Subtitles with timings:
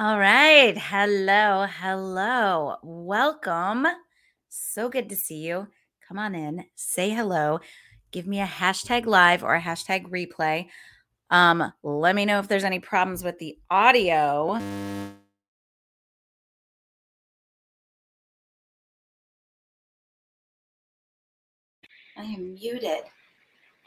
[0.00, 0.78] All right.
[0.78, 1.66] Hello.
[1.68, 2.76] Hello.
[2.84, 3.84] Welcome.
[4.48, 5.66] So good to see you.
[6.06, 6.64] Come on in.
[6.76, 7.58] Say hello.
[8.12, 10.68] Give me a hashtag live or a hashtag replay.
[11.30, 14.60] Um, let me know if there's any problems with the audio.
[22.16, 23.02] I am muted.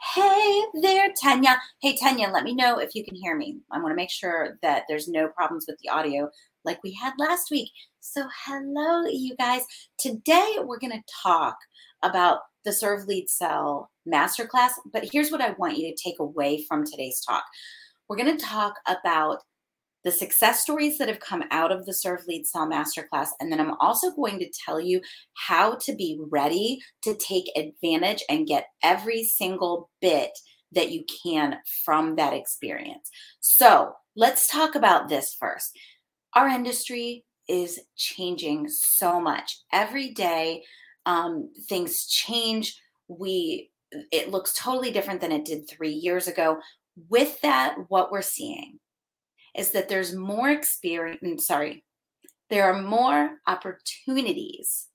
[0.02, 1.56] Hey there, Tanya.
[1.80, 3.60] Hey, Tanya, let me know if you can hear me.
[3.70, 6.28] I want to make sure that there's no problems with the audio
[6.64, 7.70] like we had last week.
[8.00, 9.62] So, hello, you guys.
[9.98, 11.56] Today, we're going to talk
[12.02, 14.72] about the Serve Lead Sell Masterclass.
[14.92, 17.44] But here's what I want you to take away from today's talk
[18.08, 19.38] we're going to talk about
[20.04, 23.28] the success stories that have come out of the Serve Lead Sell Masterclass.
[23.40, 25.00] And then I'm also going to tell you
[25.34, 30.30] how to be ready to take advantage and get every single bit
[30.72, 33.10] that you can from that experience.
[33.40, 35.78] So let's talk about this first.
[36.34, 39.60] Our industry is changing so much.
[39.72, 40.62] Every day,
[41.06, 42.80] um, things change.
[43.08, 43.70] We
[44.10, 46.58] it looks totally different than it did three years ago.
[47.10, 48.78] With that, what we're seeing
[49.56, 51.84] is that there's more experience, mm, sorry,
[52.50, 54.88] there are more opportunities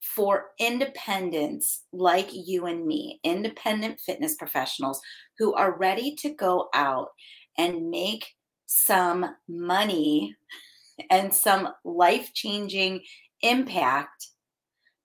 [0.00, 5.00] for independents like you and me, independent fitness professionals
[5.38, 7.08] who are ready to go out
[7.56, 8.26] and make
[8.66, 10.36] some money
[11.10, 13.00] and some life changing
[13.42, 14.28] impact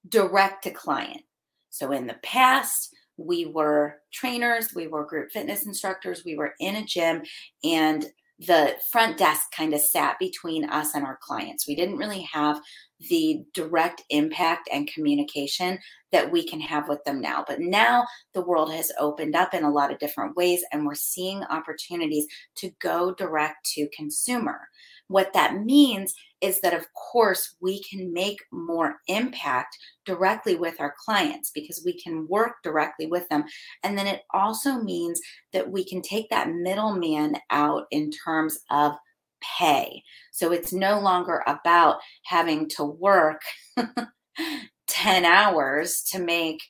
[0.08, 1.22] direct to client.
[1.70, 6.78] So in the past, we were trainers, we were group fitness instructors, we were in
[6.78, 7.22] a gym,
[7.64, 8.06] and
[8.40, 11.68] the front desk kind of sat between us and our clients.
[11.68, 12.62] We didn't really have
[13.10, 15.80] the direct impact and communication
[16.12, 17.44] that we can have with them now.
[17.48, 20.96] But now the world has opened up in a lot of different ways, and we're
[20.96, 22.26] seeing opportunities
[22.58, 24.68] to go direct to consumer.
[25.10, 30.94] What that means is that, of course, we can make more impact directly with our
[31.04, 33.44] clients because we can work directly with them.
[33.84, 35.20] And then it also means
[35.52, 38.94] that we can take that middleman out in terms of
[39.58, 40.04] pay.
[40.32, 43.42] So it's no longer about having to work
[44.88, 46.62] 10 hours to make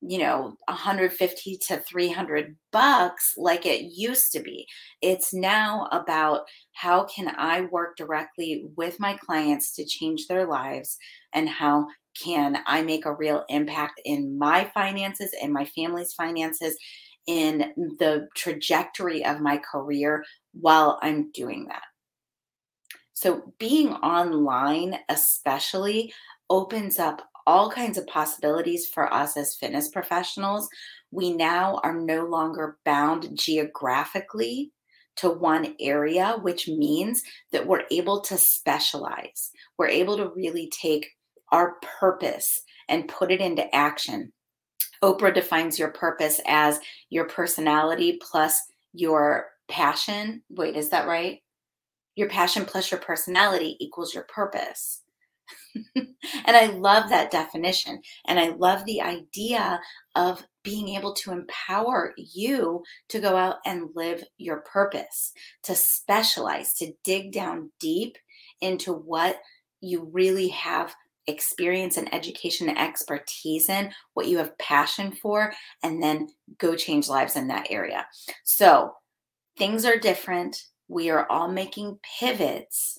[0.00, 4.66] you know 150 to 300 bucks like it used to be.
[5.02, 6.42] It's now about
[6.72, 10.96] how can i work directly with my clients to change their lives
[11.34, 11.86] and how
[12.22, 16.76] can i make a real impact in my finances and my family's finances
[17.26, 21.82] in the trajectory of my career while i'm doing that.
[23.14, 26.12] So being online especially
[26.48, 30.68] opens up all kinds of possibilities for us as fitness professionals.
[31.10, 34.70] We now are no longer bound geographically
[35.16, 37.22] to one area, which means
[37.52, 39.50] that we're able to specialize.
[39.78, 41.08] We're able to really take
[41.50, 44.30] our purpose and put it into action.
[45.02, 46.78] Oprah defines your purpose as
[47.08, 48.60] your personality plus
[48.92, 50.42] your passion.
[50.50, 51.38] Wait, is that right?
[52.14, 55.00] Your passion plus your personality equals your purpose.
[55.96, 58.00] And I love that definition.
[58.26, 59.80] And I love the idea
[60.14, 65.32] of being able to empower you to go out and live your purpose,
[65.64, 68.16] to specialize, to dig down deep
[68.60, 69.38] into what
[69.80, 70.94] you really have
[71.26, 76.28] experience and education and expertise in, what you have passion for, and then
[76.58, 78.06] go change lives in that area.
[78.44, 78.94] So
[79.56, 80.56] things are different.
[80.88, 82.98] We are all making pivots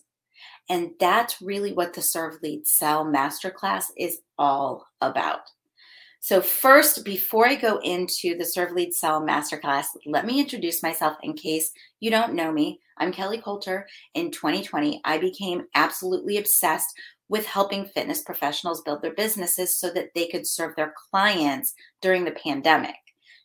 [0.69, 5.41] and that's really what the Serve Lead Sell Masterclass is all about.
[6.21, 11.17] So, first, before I go into the Serve Lead Sell Masterclass, let me introduce myself
[11.23, 12.79] in case you don't know me.
[12.97, 13.87] I'm Kelly Coulter.
[14.13, 16.93] In 2020, I became absolutely obsessed
[17.29, 22.25] with helping fitness professionals build their businesses so that they could serve their clients during
[22.25, 22.95] the pandemic.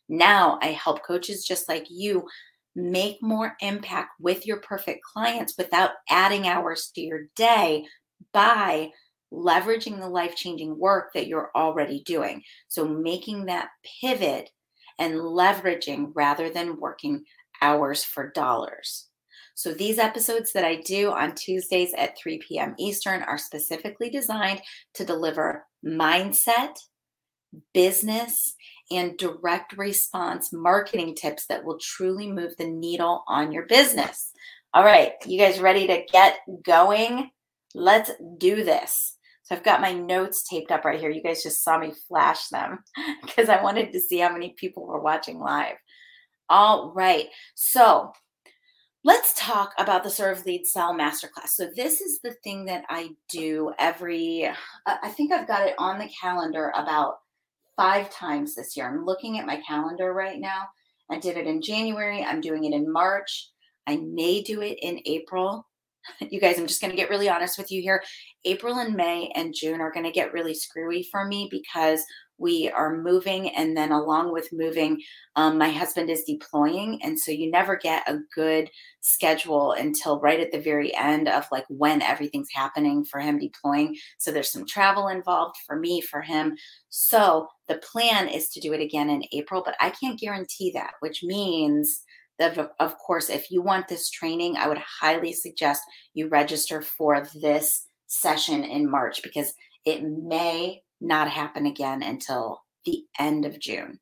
[0.09, 2.27] Now, I help coaches just like you
[2.75, 7.85] make more impact with your perfect clients without adding hours to your day
[8.33, 8.91] by
[9.31, 12.41] leveraging the life changing work that you're already doing.
[12.67, 13.69] So, making that
[14.01, 14.49] pivot
[14.99, 17.23] and leveraging rather than working
[17.61, 19.07] hours for dollars.
[19.55, 22.75] So, these episodes that I do on Tuesdays at 3 p.m.
[22.77, 24.61] Eastern are specifically designed
[24.95, 26.75] to deliver mindset,
[27.73, 28.55] business,
[28.91, 34.31] and direct response marketing tips that will truly move the needle on your business.
[34.73, 37.31] All right, you guys ready to get going?
[37.73, 39.17] Let's do this.
[39.43, 41.09] So I've got my notes taped up right here.
[41.09, 42.79] You guys just saw me flash them
[43.23, 45.75] because I wanted to see how many people were watching live.
[46.49, 47.27] All right.
[47.53, 48.11] So
[49.03, 51.49] let's talk about the Serve Lead Sell Masterclass.
[51.49, 54.49] So, this is the thing that I do every,
[54.85, 57.19] I think I've got it on the calendar about
[57.75, 58.87] five times this year.
[58.87, 60.63] I'm looking at my calendar right now.
[61.09, 63.49] I did it in January, I'm doing it in March.
[63.87, 65.67] I may do it in April.
[66.19, 68.03] You guys, I'm just going to get really honest with you here.
[68.45, 72.03] April and May and June are going to get really screwy for me because
[72.37, 75.01] we are moving and then along with moving
[75.37, 78.69] um, my husband is deploying and so you never get a good
[78.99, 83.95] schedule until right at the very end of like when everything's happening for him deploying.
[84.17, 86.57] So there's some travel involved for me for him.
[86.89, 90.93] So the plan is to do it again in april but i can't guarantee that
[90.99, 92.03] which means
[92.37, 95.81] that of course if you want this training i would highly suggest
[96.13, 99.53] you register for this session in march because
[99.85, 103.99] it may not happen again until the end of June.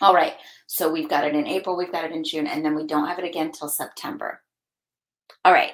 [0.00, 0.34] All right,
[0.66, 3.06] so we've got it in April, we've got it in June, and then we don't
[3.06, 4.40] have it again till September.
[5.44, 5.72] All right,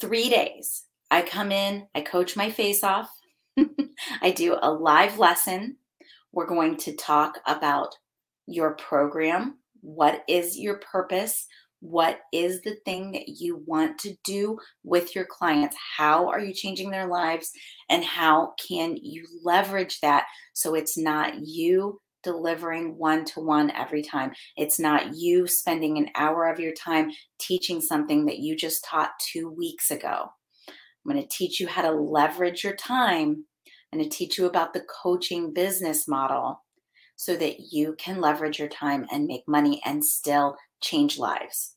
[0.00, 0.84] three days.
[1.10, 3.08] I come in, I coach my face off,
[4.22, 5.76] I do a live lesson.
[6.32, 7.94] We're going to talk about
[8.46, 9.58] your program.
[9.80, 11.46] What is your purpose?
[11.84, 15.76] What is the thing that you want to do with your clients?
[15.98, 17.50] How are you changing their lives?
[17.90, 24.00] And how can you leverage that so it's not you delivering one to one every
[24.00, 24.32] time?
[24.56, 29.10] It's not you spending an hour of your time teaching something that you just taught
[29.20, 30.30] two weeks ago.
[30.68, 33.44] I'm going to teach you how to leverage your time.
[33.92, 36.64] I'm going to teach you about the coaching business model
[37.16, 41.73] so that you can leverage your time and make money and still change lives.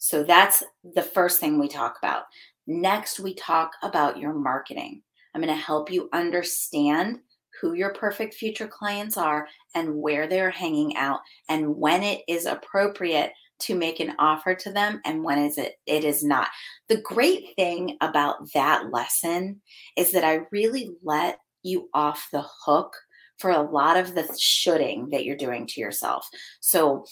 [0.00, 0.64] So that's
[0.94, 2.24] the first thing we talk about.
[2.66, 5.02] Next, we talk about your marketing.
[5.34, 7.18] I'm going to help you understand
[7.60, 11.20] who your perfect future clients are and where they're hanging out
[11.50, 15.74] and when it is appropriate to make an offer to them and when is it
[15.86, 16.48] it is not.
[16.88, 19.60] The great thing about that lesson
[19.98, 22.96] is that I really let you off the hook
[23.40, 26.28] for a lot of the shoulding that you're doing to yourself.
[26.60, 27.06] So,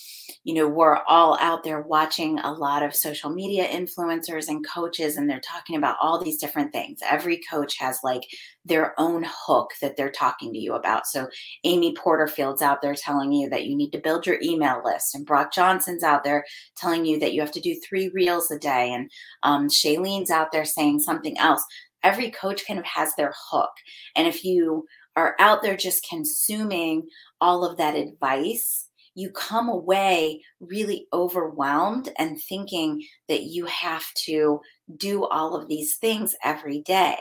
[0.44, 5.16] you know, we're all out there watching a lot of social media influencers and coaches,
[5.16, 7.00] and they're talking about all these different things.
[7.02, 8.22] Every coach has like
[8.66, 11.06] their own hook that they're talking to you about.
[11.06, 11.28] So,
[11.64, 15.24] Amy Porterfield's out there telling you that you need to build your email list, and
[15.24, 16.44] Brock Johnson's out there
[16.76, 19.10] telling you that you have to do three reels a day, and
[19.44, 21.64] um, Shailene's out there saying something else
[22.04, 23.70] every coach kind of has their hook.
[24.14, 24.86] And if you
[25.18, 27.08] are out there just consuming
[27.40, 28.86] all of that advice,
[29.16, 34.60] you come away really overwhelmed and thinking that you have to
[34.96, 37.18] do all of these things every day.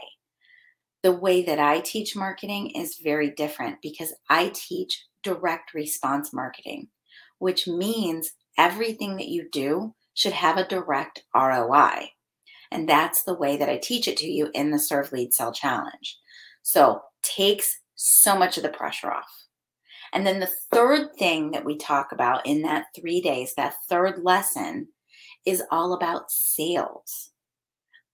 [1.01, 6.89] The way that I teach marketing is very different because I teach direct response marketing,
[7.39, 12.11] which means everything that you do should have a direct ROI.
[12.71, 15.51] And that's the way that I teach it to you in the Serve Lead Sell
[15.51, 16.17] Challenge.
[16.61, 19.29] So takes so much of the pressure off.
[20.13, 24.23] And then the third thing that we talk about in that three days, that third
[24.23, 24.87] lesson,
[25.45, 27.31] is all about sales.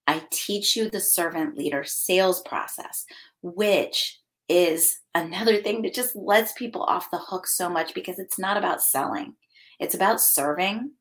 [0.07, 3.05] I teach you the servant leader sales process,
[3.41, 4.19] which
[4.49, 8.57] is another thing that just lets people off the hook so much because it's not
[8.57, 9.35] about selling,
[9.79, 10.91] it's about serving.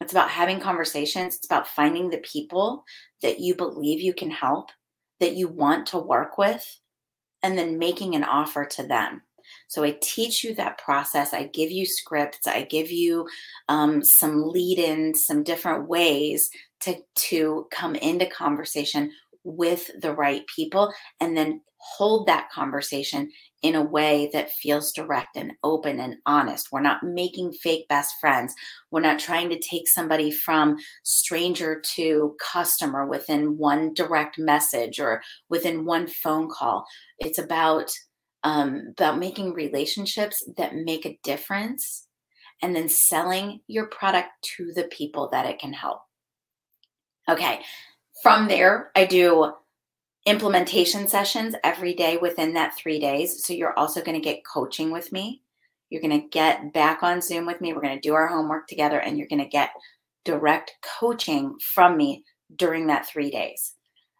[0.00, 1.34] It's about having conversations.
[1.34, 2.84] It's about finding the people
[3.20, 4.70] that you believe you can help,
[5.18, 6.64] that you want to work with,
[7.42, 9.22] and then making an offer to them.
[9.68, 11.32] So I teach you that process.
[11.32, 12.46] I give you scripts.
[12.46, 13.26] I give you
[13.68, 16.48] um, some lead in, some different ways
[16.80, 19.10] to, to come into conversation
[19.44, 23.30] with the right people and then hold that conversation
[23.62, 26.68] in a way that feels direct and open and honest.
[26.70, 28.54] We're not making fake best friends.
[28.90, 35.22] We're not trying to take somebody from stranger to customer within one direct message or
[35.48, 36.86] within one phone call.
[37.18, 37.90] It's about
[38.44, 42.06] um, about making relationships that make a difference
[42.62, 46.00] and then selling your product to the people that it can help.
[47.28, 47.60] Okay,
[48.22, 49.52] from there, I do
[50.28, 53.44] implementation sessions every day within that three days.
[53.44, 55.42] So you're also going to get coaching with me.
[55.90, 57.72] You're going to get back on Zoom with me.
[57.72, 59.70] We're going to do our homework together and you're going to get
[60.24, 63.74] direct coaching from me during that three days.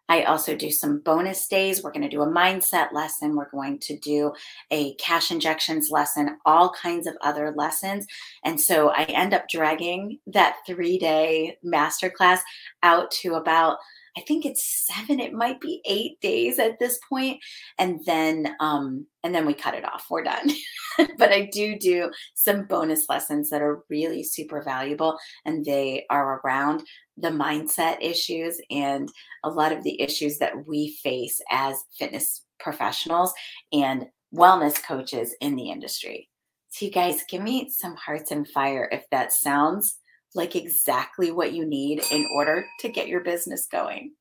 [0.09, 1.83] I also do some bonus days.
[1.83, 3.35] We're going to do a mindset lesson.
[3.35, 4.33] We're going to do
[4.71, 8.07] a cash injections lesson, all kinds of other lessons.
[8.43, 12.39] And so I end up dragging that three day masterclass
[12.81, 13.77] out to about
[14.19, 17.39] I think it's seven, it might be eight days at this point,
[17.77, 20.07] and then um, and then we cut it off.
[20.09, 20.51] We're done.
[21.17, 26.41] but I do do some bonus lessons that are really super valuable, and they are
[26.43, 26.83] around
[27.15, 29.09] the mindset issues and
[29.45, 33.33] a lot of the issues that we face as fitness professionals
[33.71, 36.29] and wellness coaches in the industry.
[36.71, 39.98] So, you guys, give me some hearts and fire if that sounds
[40.35, 44.11] like exactly what you need in order to get your business going,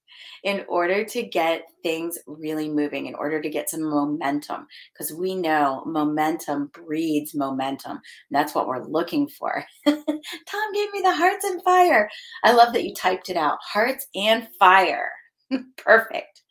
[0.42, 5.34] in order to get things really moving, in order to get some momentum, because we
[5.34, 8.00] know momentum breeds momentum.
[8.30, 9.64] That's what we're looking for.
[9.86, 12.08] Tom gave me the hearts and fire.
[12.42, 15.10] I love that you typed it out hearts and fire.
[15.76, 16.42] Perfect.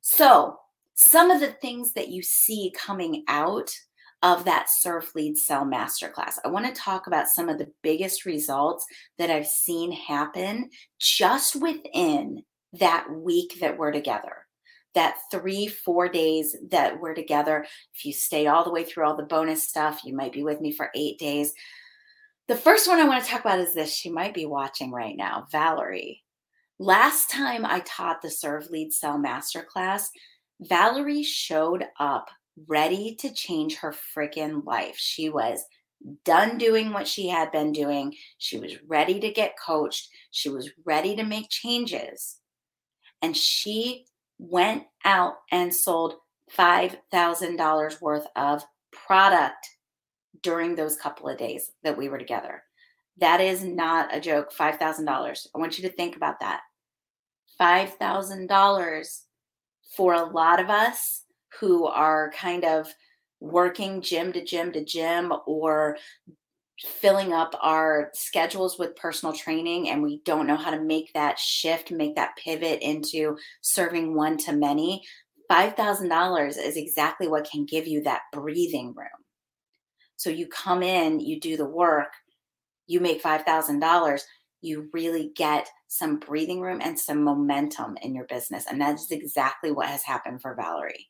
[0.00, 0.56] So,
[0.94, 3.70] some of the things that you see coming out
[4.22, 6.38] of that Serve Lead Sell Masterclass.
[6.44, 8.86] I want to talk about some of the biggest results
[9.18, 12.42] that I've seen happen just within
[12.74, 14.46] that week that we're together.
[14.94, 17.66] That three, four days that we're together.
[17.94, 20.60] If you stay all the way through all the bonus stuff, you might be with
[20.60, 21.52] me for eight days.
[22.48, 23.92] The first one I want to talk about is this.
[23.92, 26.22] She might be watching right now, Valerie.
[26.78, 30.06] Last time I taught the Serve Lead Sell Masterclass,
[30.60, 32.28] Valerie showed up
[32.66, 34.96] ready to change her freaking life.
[34.96, 35.64] She was
[36.24, 38.14] done doing what she had been doing.
[38.38, 40.08] She was ready to get coached.
[40.30, 42.38] She was ready to make changes.
[43.22, 44.06] And she
[44.38, 46.14] went out and sold
[46.56, 49.66] $5,000 worth of product
[50.42, 52.62] during those couple of days that we were together.
[53.18, 54.52] That is not a joke.
[54.52, 55.46] $5,000.
[55.54, 56.60] I want you to think about that.
[57.60, 59.20] $5,000
[59.96, 61.22] for a lot of us
[61.60, 62.88] who are kind of
[63.40, 65.98] working gym to gym to gym or
[66.80, 71.38] filling up our schedules with personal training and we don't know how to make that
[71.38, 75.02] shift, make that pivot into serving one to many,
[75.50, 79.08] $5,000 is exactly what can give you that breathing room.
[80.16, 82.12] So you come in, you do the work,
[82.86, 84.20] you make $5,000,
[84.60, 88.64] you really get some breathing room and some momentum in your business.
[88.68, 91.08] And that's exactly what has happened for Valerie.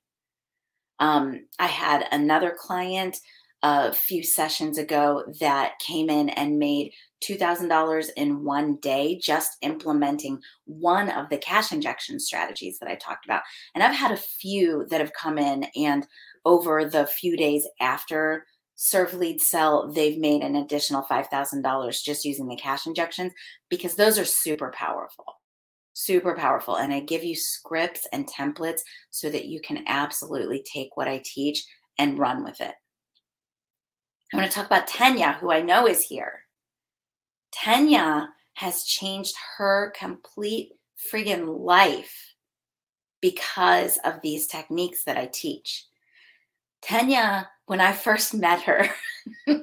[0.99, 3.19] Um, I had another client
[3.63, 6.93] a few sessions ago that came in and made
[7.25, 13.25] $2,000 in one day just implementing one of the cash injection strategies that I talked
[13.25, 13.43] about.
[13.75, 16.07] And I've had a few that have come in and
[16.45, 22.47] over the few days after serve lead sell they've made an additional $5000 just using
[22.47, 23.33] the cash injections
[23.71, 25.36] because those are super powerful
[25.97, 26.77] super powerful.
[26.77, 31.23] And I give you scripts and templates so that you can absolutely take what I
[31.25, 31.65] teach
[31.99, 32.75] and run with it.
[34.33, 36.41] I want to talk about Tanya, who I know is here.
[37.51, 40.73] Tanya has changed her complete
[41.11, 42.35] friggin' life
[43.23, 45.87] because of these techniques that I teach.
[46.83, 48.91] Tanya, when I first met her,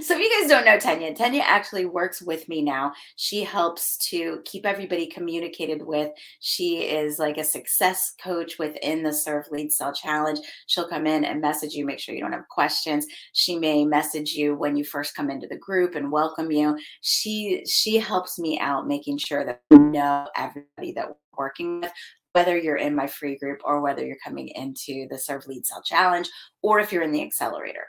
[0.00, 2.92] so if you guys don't know Tanya, Tanya actually works with me now.
[3.16, 6.10] She helps to keep everybody communicated with.
[6.40, 10.38] She is like a success coach within the Serve Lead Sell Challenge.
[10.66, 13.06] She'll come in and message you, make sure you don't have questions.
[13.34, 16.78] She may message you when you first come into the group and welcome you.
[17.02, 21.92] She she helps me out making sure that we know everybody that we're working with
[22.32, 25.82] whether you're in my free group or whether you're coming into the Serve Lead Sell
[25.82, 26.28] Challenge
[26.62, 27.86] or if you're in the accelerator.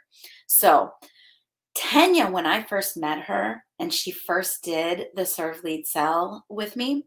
[0.48, 0.92] So,
[1.76, 6.76] Tanya, when I first met her and she first did the serve lead sell with
[6.76, 7.06] me,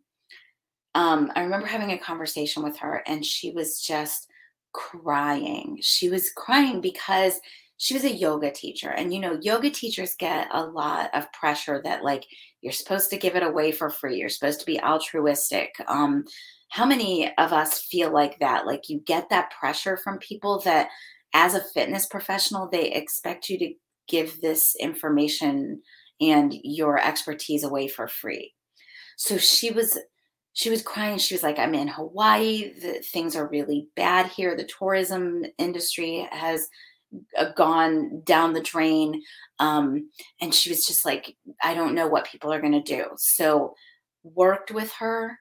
[0.94, 4.28] um, I remember having a conversation with her and she was just
[4.72, 5.78] crying.
[5.80, 7.40] She was crying because
[7.82, 8.90] she was a yoga teacher.
[8.90, 12.24] And you know, yoga teachers get a lot of pressure that, like,
[12.60, 15.74] you're supposed to give it away for free, you're supposed to be altruistic.
[15.88, 16.24] Um,
[16.68, 18.66] how many of us feel like that?
[18.66, 20.88] Like, you get that pressure from people that,
[21.34, 23.72] as a fitness professional, they expect you to
[24.08, 25.82] give this information
[26.20, 28.54] and your expertise away for free.
[29.16, 29.98] So she was
[30.54, 31.18] she was crying.
[31.18, 32.74] She was like, I'm in Hawaii.
[32.78, 34.54] The, things are really bad here.
[34.54, 36.68] The tourism industry has
[37.38, 39.22] uh, gone down the drain.
[39.58, 43.06] Um, and she was just like, I don't know what people are going to do.
[43.16, 43.74] So,
[44.24, 45.38] worked with her,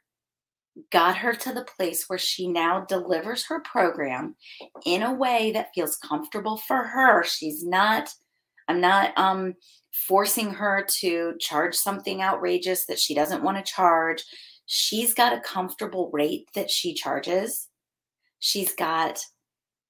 [0.91, 4.35] got her to the place where she now delivers her program
[4.85, 7.23] in a way that feels comfortable for her.
[7.23, 8.09] She's not
[8.71, 9.55] I'm not um,
[9.91, 14.23] forcing her to charge something outrageous that she doesn't want to charge.
[14.65, 17.67] She's got a comfortable rate that she charges.
[18.39, 19.19] She's got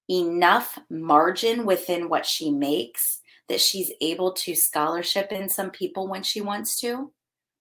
[0.10, 6.24] enough margin within what she makes that she's able to scholarship in some people when
[6.24, 7.12] she wants to,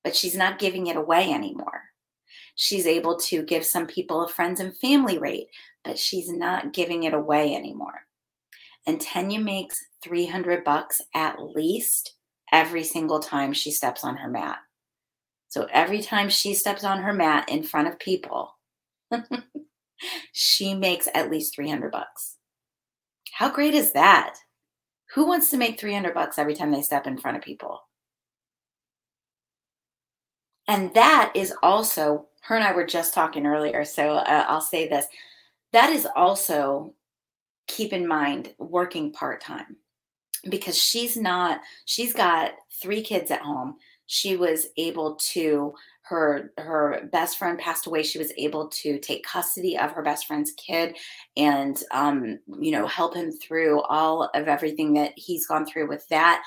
[0.03, 1.83] but she's not giving it away anymore.
[2.55, 5.49] She's able to give some people a friends and family rate,
[5.85, 8.07] but she's not giving it away anymore.
[8.87, 12.15] And Tanya makes 300 bucks at least
[12.53, 14.59] every single time she steps on her mat.
[15.49, 18.57] So every time she steps on her mat in front of people,
[20.33, 22.37] she makes at least 300 bucks.
[23.33, 24.35] How great is that?
[25.15, 27.81] Who wants to make 300 bucks every time they step in front of people?
[30.69, 34.89] And that is also, her and I were just talking earlier, so uh, I'll say
[34.89, 35.07] this.
[35.73, 36.95] That is also,
[37.71, 39.77] keep in mind, working part time
[40.49, 43.77] because she's not, she's got three kids at home.
[44.07, 48.03] She was able to her her best friend passed away.
[48.03, 50.97] She was able to take custody of her best friend's kid
[51.37, 56.05] and um, you know help him through all of everything that he's gone through with
[56.09, 56.43] that.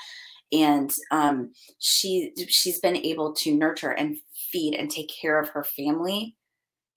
[0.52, 4.18] And um, she she's been able to nurture and
[4.52, 6.36] feed and take care of her family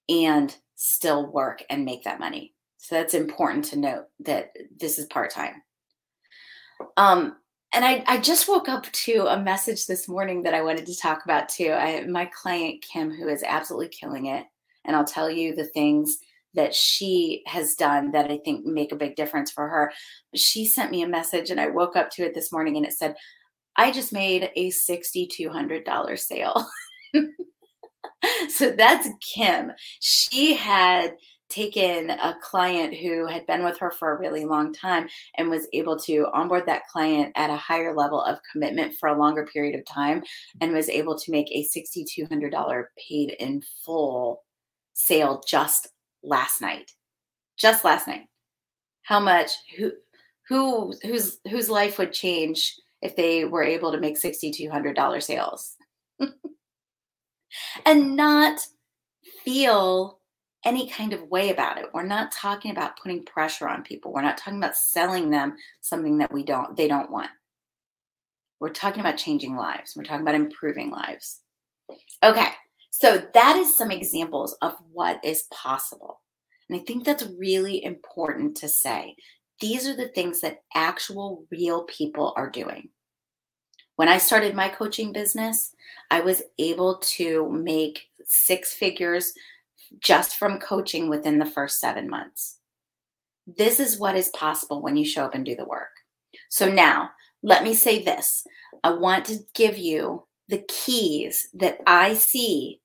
[0.09, 5.05] and still work and make that money so that's important to note that this is
[5.07, 5.61] part-time
[6.95, 7.35] um,
[7.73, 10.97] and I, I just woke up to a message this morning that I wanted to
[10.97, 11.71] talk about too.
[11.71, 14.45] I, my client Kim, who is absolutely killing it,
[14.85, 16.17] and I'll tell you the things
[16.53, 19.91] that she has done that I think make a big difference for her.
[20.33, 22.93] She sent me a message, and I woke up to it this morning, and it
[22.93, 23.15] said,
[23.75, 26.65] "I just made a sixty-two hundred dollar sale."
[28.49, 29.71] so that's Kim.
[29.99, 31.15] She had
[31.49, 35.67] taken a client who had been with her for a really long time and was
[35.73, 39.77] able to onboard that client at a higher level of commitment for a longer period
[39.77, 40.23] of time
[40.61, 44.43] and was able to make a $6200 paid in full
[44.93, 45.89] sale just
[46.23, 46.91] last night
[47.57, 48.27] just last night.
[49.01, 49.91] How much who
[50.47, 55.75] who whose whose life would change if they were able to make $6200 sales?
[57.85, 58.59] And not
[59.45, 60.19] feel
[60.65, 61.89] any kind of way about it.
[61.93, 64.11] We're not talking about putting pressure on people.
[64.11, 67.29] We're not talking about selling them something that we don't they don't want.
[68.59, 69.93] We're talking about changing lives.
[69.95, 71.41] We're talking about improving lives.
[72.23, 72.49] Okay.
[72.89, 76.21] So that is some examples of what is possible.
[76.67, 79.15] And I think that's really important to say.
[79.61, 82.89] These are the things that actual real people are doing.
[83.95, 85.73] When I started my coaching business,
[86.11, 89.33] I was able to make six figures
[89.99, 92.59] just from coaching within the first seven months.
[93.45, 95.89] This is what is possible when you show up and do the work.
[96.49, 97.11] So now,
[97.43, 98.45] let me say this.
[98.83, 102.81] I want to give you the keys that I see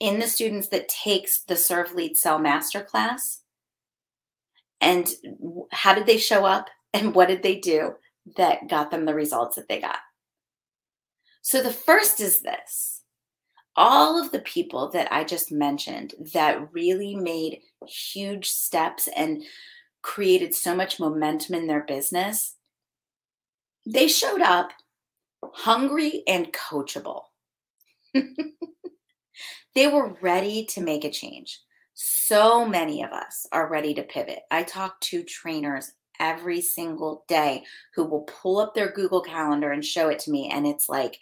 [0.00, 3.40] in the students that takes the serve lead sell masterclass.
[4.80, 5.08] And
[5.70, 6.68] how did they show up?
[6.92, 7.92] And what did they do
[8.36, 10.00] that got them the results that they got?
[11.40, 13.02] So the first is this
[13.80, 19.42] all of the people that I just mentioned that really made huge steps and
[20.02, 22.56] created so much momentum in their business,
[23.86, 24.72] they showed up
[25.42, 27.22] hungry and coachable.
[29.74, 31.58] they were ready to make a change.
[31.94, 34.40] So many of us are ready to pivot.
[34.50, 37.64] I talk to trainers every single day
[37.94, 40.50] who will pull up their Google Calendar and show it to me.
[40.52, 41.18] And it's like,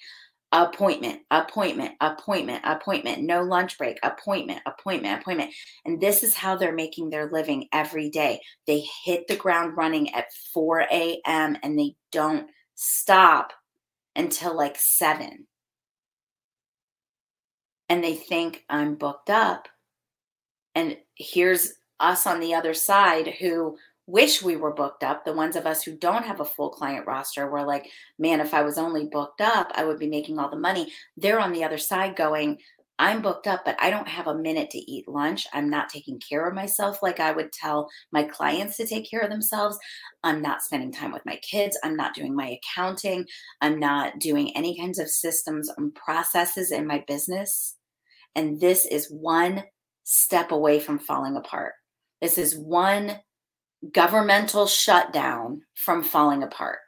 [0.52, 5.52] appointment, appointment, appointment, appointment, no lunch break, appointment, appointment, appointment.
[5.84, 8.40] And this is how they're making their living every day.
[8.66, 11.56] They hit the ground running at 4 a.m.
[11.62, 13.52] and they don't stop
[14.16, 15.46] until like 7.
[17.90, 19.68] And they think I'm booked up.
[20.74, 23.76] And here's us on the other side who
[24.08, 25.24] wish we were booked up.
[25.24, 27.86] The ones of us who don't have a full client roster, we're like,
[28.18, 30.90] man, if I was only booked up, I would be making all the money.
[31.16, 32.58] They're on the other side going,
[32.98, 35.46] I'm booked up, but I don't have a minute to eat lunch.
[35.52, 39.20] I'm not taking care of myself like I would tell my clients to take care
[39.20, 39.78] of themselves.
[40.24, 41.78] I'm not spending time with my kids.
[41.84, 43.26] I'm not doing my accounting.
[43.60, 47.76] I'm not doing any kinds of systems and processes in my business.
[48.34, 49.64] And this is one
[50.02, 51.74] step away from falling apart.
[52.20, 53.20] This is one
[53.92, 56.78] governmental shutdown from falling apart,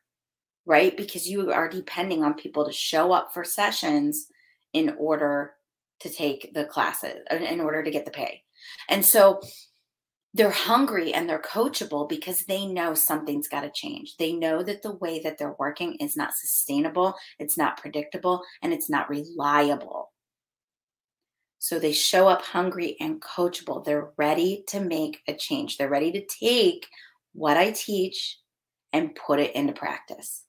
[0.67, 0.97] right?
[0.97, 4.27] Because you are depending on people to show up for sessions
[4.73, 5.53] in order
[6.01, 8.43] to take the classes, in order to get the pay.
[8.89, 9.41] And so
[10.33, 14.17] they're hungry and they're coachable because they know something's got to change.
[14.17, 18.73] They know that the way that they're working is not sustainable, it's not predictable, and
[18.73, 20.00] it's not reliable.
[21.61, 23.85] So they show up hungry and coachable.
[23.85, 25.77] They're ready to make a change.
[25.77, 26.89] They're ready to take
[27.35, 28.39] what I teach
[28.95, 30.45] and put it into practice,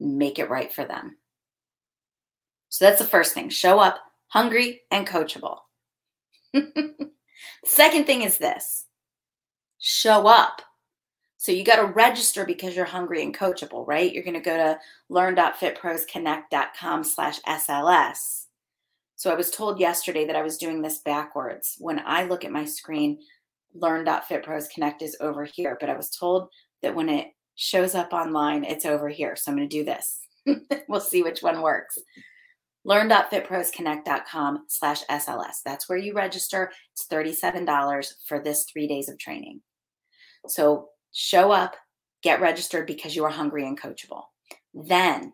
[0.00, 1.16] make it right for them.
[2.68, 5.58] So that's the first thing show up hungry and coachable.
[7.64, 8.86] Second thing is this
[9.78, 10.62] show up.
[11.36, 14.12] So you got to register because you're hungry and coachable, right?
[14.12, 18.43] You're going to go to learn.fitprosconnect.com slash SLS.
[19.16, 21.76] So I was told yesterday that I was doing this backwards.
[21.78, 23.18] When I look at my screen,
[23.74, 26.48] learn.fitprosconnect is over here, but I was told
[26.82, 29.36] that when it shows up online, it's over here.
[29.36, 30.20] So I'm going to do this.
[30.88, 31.98] we'll see which one works.
[32.84, 35.62] Learn.fitprosconnect.com slash SLS.
[35.64, 36.70] That's where you register.
[36.92, 39.60] It's $37 for this three days of training.
[40.48, 41.76] So show up,
[42.22, 44.24] get registered because you are hungry and coachable.
[44.74, 45.32] Then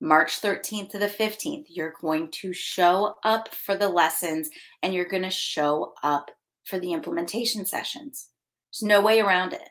[0.00, 4.48] March 13th to the 15th, you're going to show up for the lessons
[4.82, 6.30] and you're going to show up
[6.64, 8.28] for the implementation sessions.
[8.70, 9.68] There's no way around it.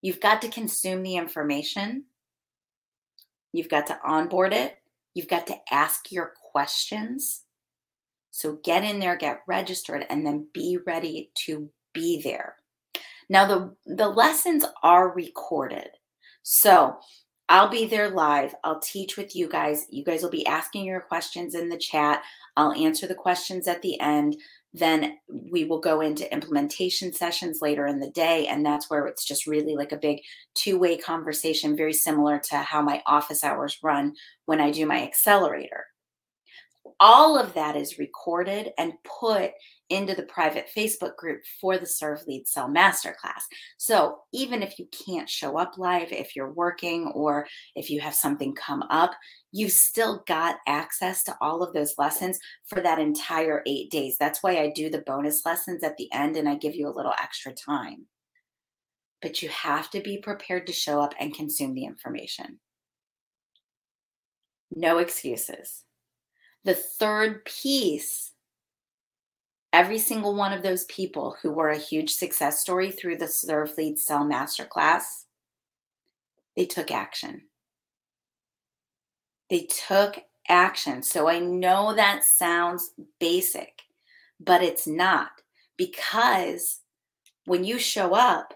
[0.00, 2.04] You've got to consume the information,
[3.52, 4.78] you've got to onboard it,
[5.14, 7.42] you've got to ask your questions.
[8.30, 12.54] So get in there, get registered, and then be ready to be there.
[13.28, 15.88] Now, the, the lessons are recorded.
[16.42, 16.98] So
[17.48, 18.54] I'll be there live.
[18.62, 19.86] I'll teach with you guys.
[19.90, 22.22] You guys will be asking your questions in the chat.
[22.56, 24.36] I'll answer the questions at the end.
[24.74, 28.46] Then we will go into implementation sessions later in the day.
[28.48, 30.20] And that's where it's just really like a big
[30.54, 35.02] two way conversation, very similar to how my office hours run when I do my
[35.02, 35.86] accelerator.
[37.00, 39.52] All of that is recorded and put
[39.90, 43.42] into the private Facebook group for the Serve Lead Sell Masterclass.
[43.78, 48.14] So even if you can't show up live, if you're working or if you have
[48.14, 49.12] something come up,
[49.52, 54.16] you've still got access to all of those lessons for that entire eight days.
[54.18, 56.96] That's why I do the bonus lessons at the end and I give you a
[56.96, 58.06] little extra time.
[59.22, 62.60] But you have to be prepared to show up and consume the information.
[64.70, 65.84] No excuses.
[66.64, 68.32] The third piece
[69.72, 73.76] every single one of those people who were a huge success story through the Serve
[73.76, 75.24] Lead Sell Masterclass,
[76.56, 77.42] they took action.
[79.50, 81.02] They took action.
[81.02, 83.82] So I know that sounds basic,
[84.40, 85.30] but it's not
[85.76, 86.80] because
[87.44, 88.54] when you show up,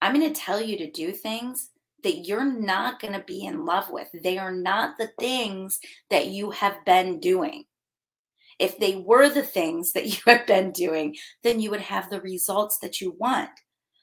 [0.00, 1.70] I'm going to tell you to do things
[2.02, 4.08] that you're not going to be in love with.
[4.12, 5.80] They are not the things
[6.10, 7.64] that you have been doing.
[8.58, 12.20] If they were the things that you have been doing, then you would have the
[12.20, 13.50] results that you want.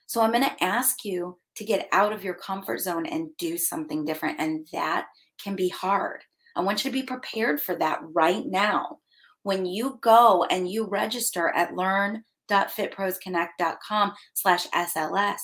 [0.08, 3.56] So I'm going to ask you to get out of your comfort zone and do
[3.58, 4.40] something different.
[4.40, 5.06] And that
[5.42, 6.24] can be hard.
[6.56, 8.98] I want you to be prepared for that right now.
[9.44, 15.40] When you go and you register at learn.fitprosconnect.com slash SLS,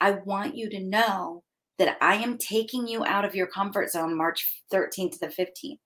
[0.00, 1.42] I want you to know
[1.78, 5.80] that I am taking you out of your comfort zone March 13th to the 15th.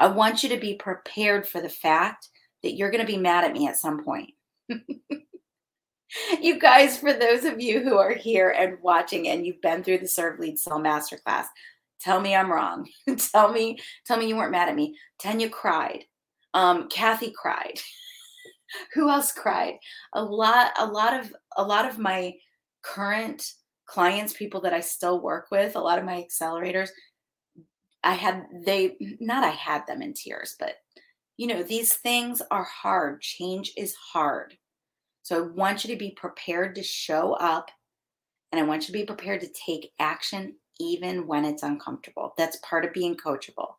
[0.00, 2.28] I want you to be prepared for the fact
[2.62, 4.30] that you're going to be mad at me at some point.
[6.40, 9.98] you guys, for those of you who are here and watching and you've been through
[9.98, 11.46] the Serve Lead Sell Masterclass,
[12.00, 12.88] tell me I'm wrong.
[13.18, 14.96] tell me, tell me you weren't mad at me.
[15.20, 16.04] Tanya cried.
[16.54, 17.78] Um, Kathy cried.
[18.94, 19.74] who else cried?
[20.14, 22.34] A lot, a lot of a lot of my
[22.82, 23.52] current
[23.86, 26.88] clients, people that I still work with, a lot of my accelerators,
[28.02, 30.76] I had they not I had them in tears, but
[31.36, 33.22] you know, these things are hard.
[33.22, 34.54] Change is hard.
[35.22, 37.70] So I want you to be prepared to show up
[38.52, 42.34] and I want you to be prepared to take action even when it's uncomfortable.
[42.36, 43.74] That's part of being coachable.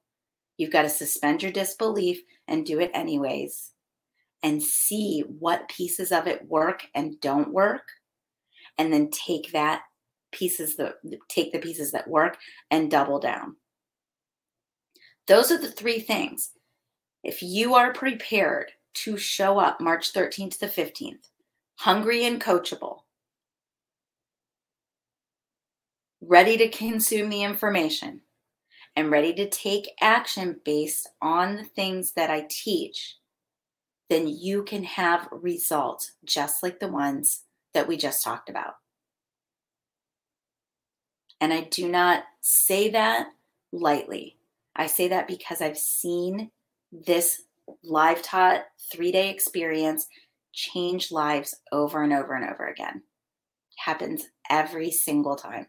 [0.58, 3.72] You've got to suspend your disbelief and do it anyways
[4.44, 7.84] and see what pieces of it work and don't work
[8.78, 9.82] and then take that
[10.32, 10.96] pieces that
[11.28, 12.38] take the pieces that work
[12.70, 13.56] and double down.
[15.32, 16.52] Those are the three things.
[17.24, 21.30] If you are prepared to show up March 13th to the 15th,
[21.78, 23.04] hungry and coachable,
[26.20, 28.24] ready to consume the information,
[28.98, 33.16] and ready to take action based on the things that I teach,
[34.10, 38.74] then you can have results just like the ones that we just talked about.
[41.40, 43.28] And I do not say that
[43.72, 44.36] lightly.
[44.76, 46.52] I say that because I've seen
[46.92, 47.44] this
[47.84, 50.08] live taught three day experience
[50.54, 53.04] change lives over and over and over again.
[53.78, 55.68] Happens every single time.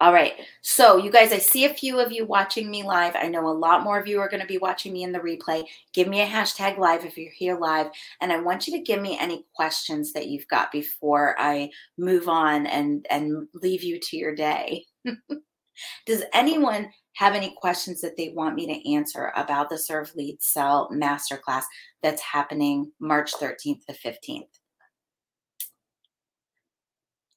[0.00, 0.34] All right.
[0.60, 3.14] So, you guys, I see a few of you watching me live.
[3.14, 5.20] I know a lot more of you are going to be watching me in the
[5.20, 5.64] replay.
[5.92, 7.86] Give me a hashtag live if you're here live.
[8.20, 12.28] And I want you to give me any questions that you've got before I move
[12.28, 14.84] on and, and leave you to your day.
[16.06, 20.42] Does anyone have any questions that they want me to answer about the Serve Lead
[20.42, 21.64] Sell Masterclass
[22.02, 24.48] that's happening March 13th to 15th?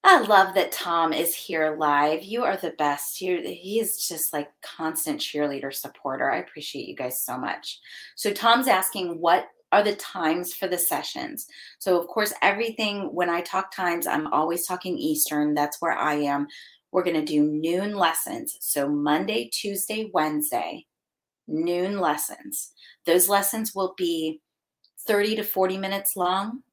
[0.03, 2.23] I love that Tom is here live.
[2.23, 3.19] You are the best.
[3.19, 6.31] You, he is just like constant cheerleader supporter.
[6.31, 7.81] I appreciate you guys so much.
[8.15, 11.47] So Tom's asking what are the times for the sessions.
[11.79, 15.53] So of course everything when I talk times I'm always talking Eastern.
[15.53, 16.47] That's where I am.
[16.91, 18.58] We're going to do noon lessons.
[18.62, 20.86] So Monday, Tuesday, Wednesday,
[21.47, 22.71] noon lessons.
[23.06, 24.41] Those lessons will be
[25.06, 26.63] 30 to 40 minutes long.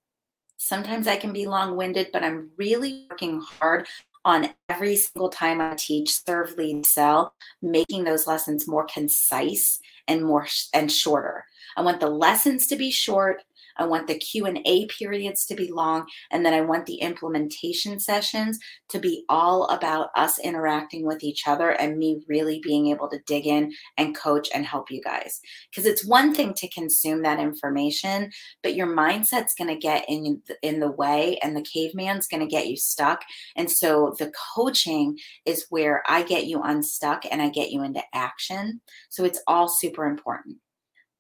[0.57, 3.87] Sometimes I can be long winded, but I'm really working hard
[4.25, 10.25] on every single time I teach serve lead sell, making those lessons more concise and
[10.25, 11.45] more sh- and shorter.
[11.77, 13.43] I want the lessons to be short.
[13.77, 18.59] I want the Q&A periods to be long and then I want the implementation sessions
[18.91, 23.21] to be all about us interacting with each other and me really being able to
[23.27, 25.41] dig in and coach and help you guys.
[25.75, 28.31] Cuz it's one thing to consume that information,
[28.63, 32.47] but your mindset's going to get in in the way and the caveman's going to
[32.47, 33.23] get you stuck.
[33.57, 38.03] And so the coaching is where I get you unstuck and I get you into
[38.13, 38.81] action.
[39.09, 40.59] So it's all super important.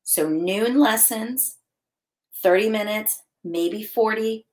[0.03, 1.57] So noon lessons
[2.45, 4.47] 30 minutes, maybe 40,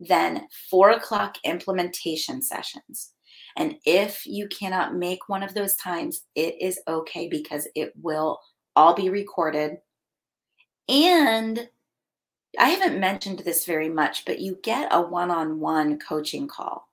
[0.00, 3.12] then four o'clock implementation sessions.
[3.56, 8.38] And if you cannot make one of those times, it is okay because it will
[8.76, 9.78] all be recorded.
[10.88, 11.68] And
[12.58, 16.88] I haven't mentioned this very much, but you get a one on one coaching call.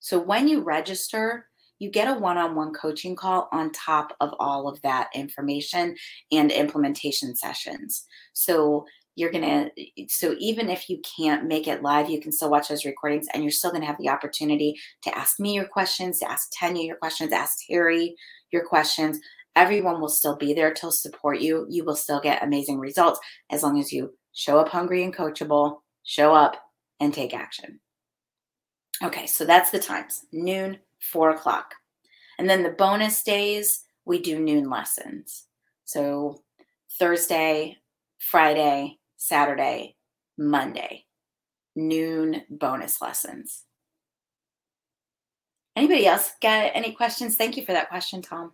[0.00, 1.46] So when you register,
[1.78, 5.94] you get a one on one coaching call on top of all of that information
[6.32, 8.04] and implementation sessions.
[8.32, 12.50] So you're going to so even if you can't make it live you can still
[12.50, 15.66] watch those recordings and you're still going to have the opportunity to ask me your
[15.66, 18.14] questions to ask tanya your questions ask terry
[18.52, 19.20] your questions.
[19.54, 21.66] Everyone will still be there to support you.
[21.68, 25.78] You will still get amazing results as long as you show up hungry and coachable
[26.02, 26.56] show up
[27.00, 27.80] and take action.
[29.02, 31.74] Okay so that's the times noon four o'clock.
[32.38, 35.44] And then the bonus days we do noon lessons.
[35.84, 36.42] So
[36.98, 37.78] thursday
[38.18, 39.96] friday Saturday,
[40.38, 41.04] Monday,
[41.74, 43.64] noon bonus lessons.
[45.74, 47.36] Anybody else got any questions?
[47.36, 48.52] Thank you for that question, Tom.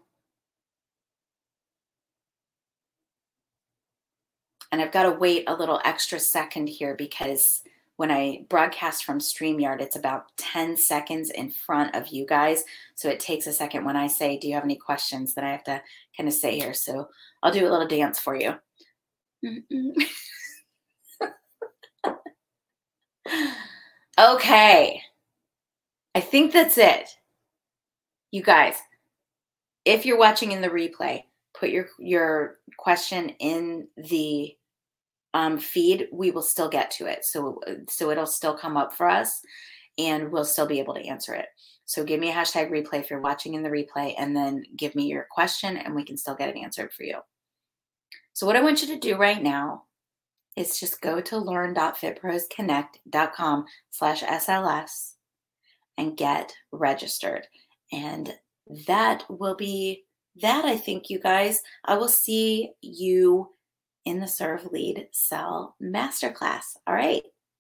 [4.73, 7.63] And I've got to wait a little extra second here because
[7.97, 12.65] when I broadcast from StreamYard, it's about 10 seconds in front of you guys.
[12.97, 15.35] So it takes a second when I say, Do you have any questions?
[15.35, 15.83] that I have to
[16.17, 16.75] kind of say here.
[16.75, 17.09] So
[17.43, 18.55] I'll do a little dance for you.
[24.19, 25.03] Okay.
[26.15, 27.09] I think that's it.
[28.31, 28.77] You guys,
[29.85, 34.55] if you're watching in the replay, put your your question in the
[35.35, 36.09] um, feed.
[36.13, 39.41] We will still get to it, so so it'll still come up for us,
[39.99, 41.47] and we'll still be able to answer it.
[41.85, 44.95] So give me a hashtag replay if you're watching in the replay, and then give
[44.95, 47.19] me your question, and we can still get it answered for you.
[48.35, 49.85] So what I want you to do right now
[50.57, 55.15] is just go to learn.fitprosconnect.com slash SLS
[55.99, 57.49] and get registered.
[57.93, 58.33] And
[58.87, 60.05] that will be
[60.41, 61.61] that, I think, you guys.
[61.85, 63.49] I will see you
[64.05, 66.77] in the Serve Lead Sell Masterclass.
[66.87, 67.25] All right.